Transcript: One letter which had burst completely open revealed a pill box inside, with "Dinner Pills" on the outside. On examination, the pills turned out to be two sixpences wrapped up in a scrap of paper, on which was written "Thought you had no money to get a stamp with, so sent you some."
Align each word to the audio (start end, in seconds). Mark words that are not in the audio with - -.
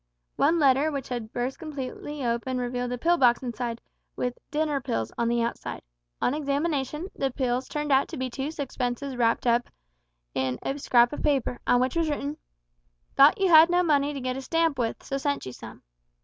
One 0.35 0.57
letter 0.57 0.91
which 0.91 1.09
had 1.09 1.31
burst 1.31 1.59
completely 1.59 2.25
open 2.25 2.57
revealed 2.57 2.91
a 2.91 2.97
pill 2.97 3.17
box 3.17 3.43
inside, 3.43 3.79
with 4.15 4.35
"Dinner 4.49 4.81
Pills" 4.81 5.11
on 5.15 5.27
the 5.27 5.43
outside. 5.43 5.83
On 6.19 6.33
examination, 6.33 7.07
the 7.15 7.29
pills 7.29 7.69
turned 7.69 7.91
out 7.91 8.07
to 8.07 8.17
be 8.17 8.27
two 8.27 8.49
sixpences 8.49 9.15
wrapped 9.15 9.45
up 9.45 9.69
in 10.33 10.57
a 10.63 10.79
scrap 10.79 11.13
of 11.13 11.21
paper, 11.21 11.59
on 11.67 11.81
which 11.81 11.95
was 11.95 12.09
written 12.09 12.37
"Thought 13.15 13.39
you 13.39 13.49
had 13.49 13.69
no 13.69 13.83
money 13.83 14.11
to 14.11 14.19
get 14.19 14.35
a 14.37 14.41
stamp 14.41 14.79
with, 14.79 15.03
so 15.03 15.19
sent 15.19 15.45
you 15.45 15.53
some." 15.53 15.83